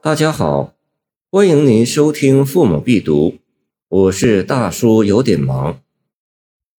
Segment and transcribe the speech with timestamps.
[0.00, 0.76] 大家好，
[1.28, 3.30] 欢迎您收听《父母必读》，
[3.88, 5.82] 我是大叔，有点忙。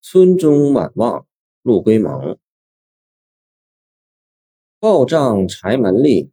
[0.02, 1.28] 村中晚望，
[1.62, 2.38] 陆龟蒙。
[4.80, 6.32] 报账柴门立，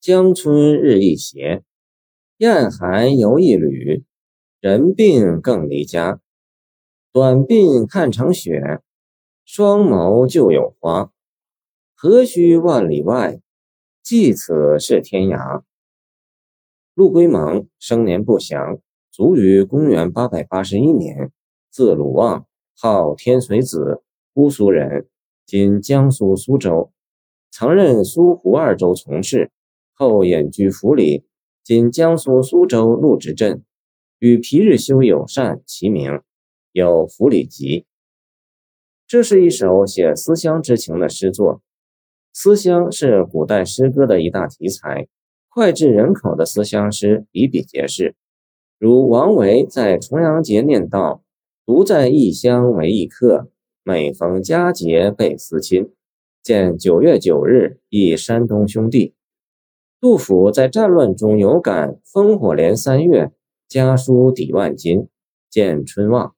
[0.00, 1.62] 江村日益斜。
[2.38, 4.04] 雁寒犹一缕，
[4.58, 6.18] 人病更离家。
[7.12, 8.80] 短鬓看成雪，
[9.44, 11.12] 双眸就有花。
[11.94, 13.40] 何须万里外？
[14.02, 15.62] 即此是天涯。
[16.94, 18.78] 陆龟蒙生年不详，
[19.10, 21.32] 卒于公元八百八十一年，
[21.68, 22.46] 字鲁望，
[22.76, 24.00] 号天水子，
[24.32, 25.08] 姑苏人，
[25.44, 26.92] 今江苏苏州。
[27.50, 29.50] 曾任苏湖二州从事，
[29.92, 31.24] 后隐居府里，
[31.64, 33.64] 今江苏苏州陆直镇。
[34.20, 36.20] 与皮日休友善，齐名，
[36.70, 37.80] 有《府里集》。
[39.08, 41.60] 这是一首写思乡之情的诗作。
[42.32, 45.08] 思乡是古代诗歌的一大题材，
[45.54, 48.16] 脍炙人口的思乡诗比比皆是。
[48.76, 51.22] 如王维在重阳节念道
[51.64, 53.48] ：“独在异乡为异客，
[53.84, 55.92] 每逢佳节倍思亲。”
[56.42, 59.14] 见九月九日忆山东兄弟。
[60.00, 63.30] 杜甫在战乱中有感烽火连三月，
[63.68, 65.06] 家书抵万金。
[65.48, 66.34] 见春望。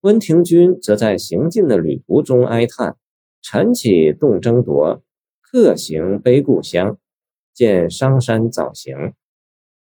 [0.00, 2.96] 温庭筠则在行进的旅途中哀叹：
[3.42, 5.02] 晨起动征铎，
[5.42, 6.96] 客行悲故乡。
[7.60, 9.12] 见商山早行。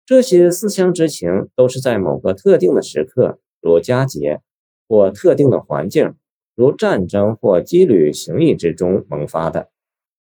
[0.04, 4.40] 这些思乡之情，都是在某个特定的时刻，如佳节，
[4.86, 6.14] 或特定的环境。
[6.54, 9.68] 如战争或羁旅行役之中萌发的，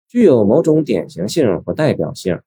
[0.06, 2.38] 具有某种典型性或代表性。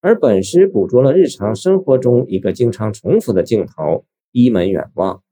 [0.00, 5.24] 而本诗捕捉了日常生活中一个经常重复的镜头：依门远望，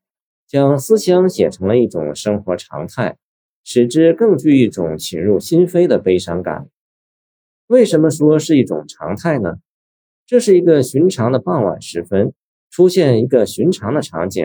[0.49, 3.17] 将思乡写成了一种生活常态，
[3.63, 6.69] 使之更具一种侵入心扉的悲伤感。
[7.69, 9.59] 为什么说是一种常态呢？
[10.27, 12.33] 这是一个寻常的傍晚时分，
[12.71, 14.45] 出现一个寻常的场景：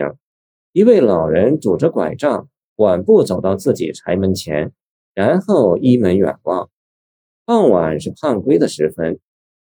[0.72, 2.48] 一位老人拄着拐杖。
[2.76, 4.72] 缓步走到自己柴门前，
[5.14, 6.68] 然后依门远望。
[7.44, 9.20] 傍晚是盼归的时分，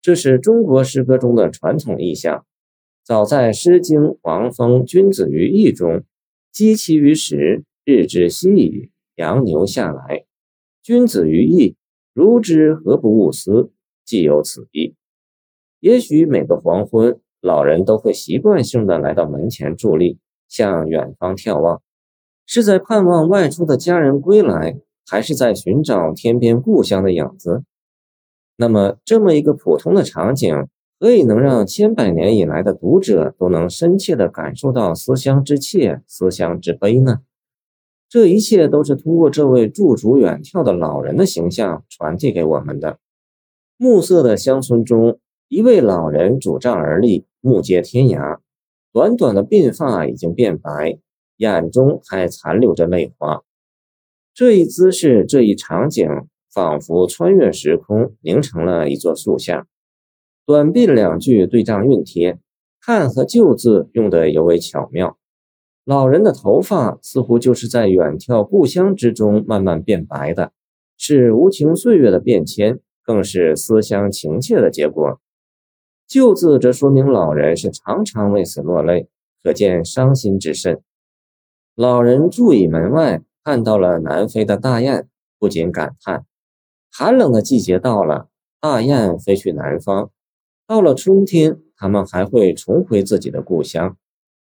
[0.03, 2.45] 这是中国诗歌中的传统意象。
[3.03, 6.05] 早在《诗经·王风·君子于义》中
[6.53, 8.91] ，“积其于时，日之夕矣。
[9.15, 10.27] 羊牛下来，
[10.83, 11.77] 君子于义，
[12.13, 13.71] 如之何不勿思？”
[14.05, 14.97] 既有此意。
[15.79, 20.19] 也许每个黄昏，老人都会习惯性的来到门前伫立，
[20.49, 21.81] 向远方眺望。
[22.45, 27.63] 是在盼望外出的家人归来，还是在寻找天边故乡的影子？
[28.57, 30.67] 那么，这么一个普通的场景，
[30.99, 37.21] 何以能让千百年以来的读者都能深切地感受到思乡之切、思乡之悲呢？
[38.11, 42.99] 这一切都是通过这位驻足远眺的老人的形象传递给我们的。
[43.79, 48.41] 暮色的乡村中，一位老人拄杖而立，目接天涯，
[48.93, 50.99] 短短的鬓发已经变白。
[51.37, 53.41] 眼中还残留着泪花，
[54.35, 56.07] 这一姿势，这一场景，
[56.53, 59.67] 仿佛穿越时空，凝成了一座塑像。
[60.45, 62.39] 短鬓两句对仗熨帖，
[62.79, 65.17] 汉和旧字用得尤为巧妙。
[65.85, 70.53] 老人的头发似乎就是在远眺故乡之中慢慢变白的，
[70.97, 75.21] 是无情岁月的变迁，更是思乡情切的结果。
[76.07, 79.09] 旧字则说明老人是常常为此落泪，
[79.43, 80.81] 可见伤心之甚。
[81.75, 85.09] 老人注意门外，看到了南飞的大雁，
[85.39, 86.27] 不禁感叹：
[86.93, 88.29] 寒冷的季节到了，
[88.61, 90.11] 大雁飞去南方。
[90.67, 93.97] 到了春天，它们还会重回自己的故乡，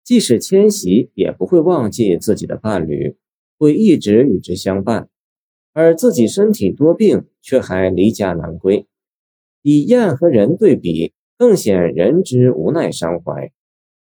[0.03, 3.15] 即使迁徙，也不会忘记自己的伴侣，
[3.57, 5.09] 会一直与之相伴。
[5.73, 8.87] 而自己身体多病，却还离家难归。
[9.61, 13.51] 以雁和人对比，更显人之无奈伤怀。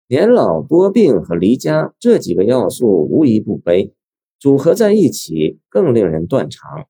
[0.09, 3.93] 年老多病和离家这几个要素无一不悲，
[4.39, 6.87] 组合在一起更令人断肠。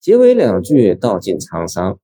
[0.00, 1.98] 结尾两句道尽沧桑。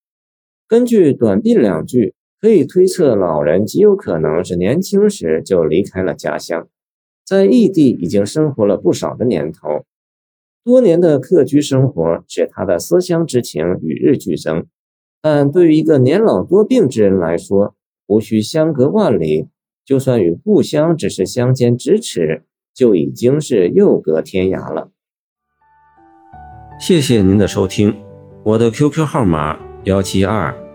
[0.68, 6.66] 根据短鬓两句，可以推测老人极有可能是年轻时就离开了家乡，
[7.26, 9.84] 在异地已经生活了不少的年头。
[10.64, 14.66] 多年的客居生活使他的思乡之情与日俱增。
[15.22, 17.74] 但对于一个年老多病之人来说，
[18.06, 19.48] 无需相隔万里。
[19.84, 24.90] 就算与故乡只是相间咫尺，就已经是又隔天涯了。
[26.78, 27.94] 谢谢您的收听，
[28.44, 30.54] 我的 QQ 号码幺七二